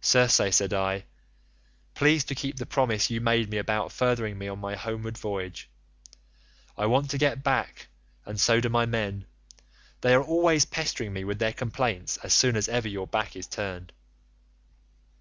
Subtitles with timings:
[0.00, 1.04] 'Circe,' said I,
[1.94, 5.70] 'please to keep the promise you made me about furthering me on my homeward voyage.
[6.76, 7.86] I want to get back
[8.24, 9.26] and so do my men,
[10.00, 13.46] they are always pestering me with their complaints as soon as ever your back is
[13.46, 13.92] turned.